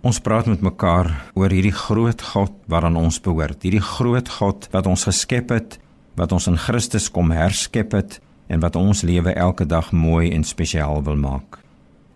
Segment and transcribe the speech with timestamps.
[0.00, 3.60] Ons praat met mekaar oor hierdie groot God waaraan ons behoort.
[3.60, 5.76] Hierdie groot God wat ons geskep het,
[6.16, 8.16] wat ons in Christus kom herskep het
[8.48, 11.60] en wat ons lewe elke dag mooi en spesiaal wil maak.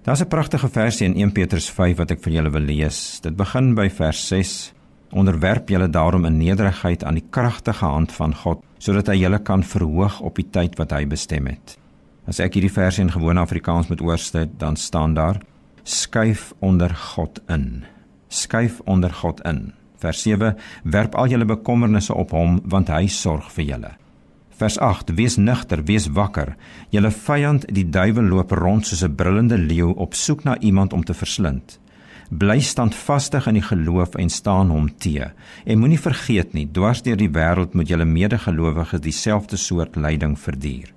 [0.09, 3.21] Daar's 'n pragtige versie in 1 Petrus 5 wat ek vir julle wil lees.
[3.21, 4.73] Dit begin by vers 6.
[5.13, 9.63] Onderwerp julle daarom in nederigheid aan die kragtige hand van God, sodat hy julle kan
[9.63, 11.79] verhoog op die tyd wat hy bestem het.
[12.27, 15.41] As ek hierdie versie in gewone Afrikaans moet oorsit, dan staan daar:
[15.85, 17.85] skuif onder God in.
[18.29, 19.73] Skuif onder God in.
[20.01, 23.93] Vers 7: Werp al julle bekommernisse op hom want hy sorg vir julle.
[24.57, 26.55] Vers 8: Wees nugter, wees wakker.
[26.91, 31.05] Julle vyand, die duiwel, loop rond soos 'n brullende leeu op soek na iemand om
[31.05, 31.79] te verslind.
[32.31, 35.31] Bly standvastig in die geloof en staan hom te.
[35.65, 40.94] En moenie vergeet nie, dwars deur die wêreld moet julle medegelowiges dieselfde soort lyding verduur.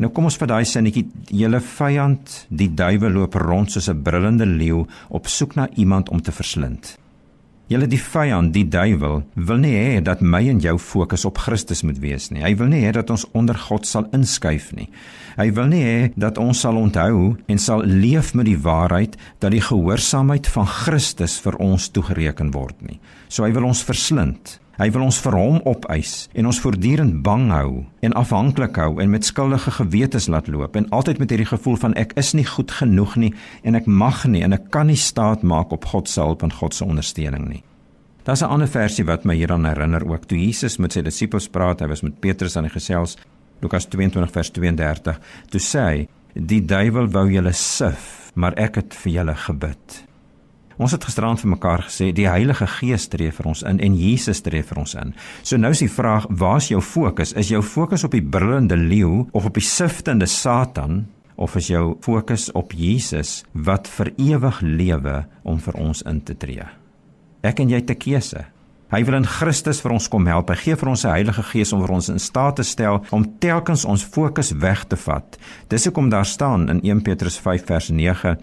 [0.00, 1.04] Nou kom ons vat daai sinnetjie,
[1.36, 6.22] julle vyand, die duiwel loop rond soos 'n brullende leeu op soek na iemand om
[6.22, 6.96] te verslind.
[7.68, 11.82] Julle die vyand, die duiwel, wil nie hê dat my en jou fokus op Christus
[11.82, 12.42] moet wees nie.
[12.42, 14.88] Hy wil nie hê dat ons onder God sal inskuif nie.
[15.36, 19.52] Hy wil nie hê dat ons sal onthou en sal leef met die waarheid dat
[19.52, 22.98] die gehoorsaamheid van Christus vir ons toegereken word nie.
[23.28, 24.58] So hy wil ons verslind.
[24.80, 29.10] Hy wil ons vir hom opeis en ons voortdurend bang hou en afhanklik hou en
[29.12, 32.72] met skuldige gewetes laat loop en altyd met hierdie gevoel van ek is nie goed
[32.72, 36.24] genoeg nie en ek mag nie en ek kan nie staat maak op God se
[36.24, 37.60] hulp en God se ondersteuning nie.
[38.24, 41.80] Daar's 'n ander versie wat my hieraan herinner ook toe Jesus met sy disippels praat,
[41.80, 43.18] hy was met Petrus aan die gesels
[43.60, 45.20] Lukas 22 vers 32.
[45.50, 50.09] Toe sê hy: "Die duiwel wou julle sif, maar ek het vir julle gebid."
[50.80, 54.40] Ons het gisterand vir mekaar gesê die Heilige Gees tree vir ons in en Jesus
[54.40, 55.10] tree vir ons in.
[55.44, 57.34] So nou is die vraag, waar's jou fokus?
[57.36, 61.02] Is jou fokus op die brullende leeu of op die siftende Satan
[61.36, 66.36] of is jou fokus op Jesus wat vir ewig lewe om vir ons in te
[66.40, 66.64] tree?
[67.44, 68.46] Ek en jy te keuse.
[68.90, 70.48] Hy wil in Christus vir ons kom help.
[70.50, 73.28] Hy gee vir ons sy Heilige Gees om vir ons in staat te stel om
[73.44, 75.36] telkens ons fokus weg te vat.
[75.68, 78.38] Dis hoekom daar staan in 1 Petrus 5 vers 9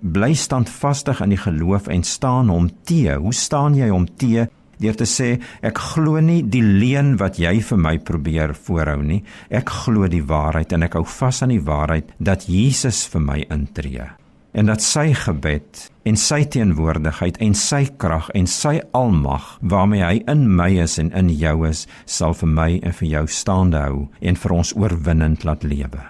[0.00, 3.14] bly standvastig in die geloof en staan hom te.
[3.14, 4.48] Hoe staan jy hom te?
[4.80, 9.20] Deur te sê ek glo nie die leuen wat jy vir my probeer voorhou nie.
[9.52, 13.42] Ek glo die waarheid en ek hou vas aan die waarheid dat Jesus vir my
[13.52, 14.08] intree
[14.52, 20.16] en dat sy gebed en sy teenwoordigheid en sy krag en sy almag waarmee hy
[20.32, 24.08] in my is en in jou is sal vir my en vir jou staande hou
[24.20, 26.02] en vir ons oorwinnend laat lewe.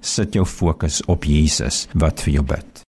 [0.00, 2.84] Sit jou fokus op Jesus wat vir jou bid.